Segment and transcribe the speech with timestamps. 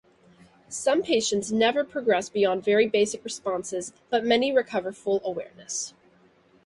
[0.67, 5.93] Some patients never progress beyond very basic responses, but many recover full awareness.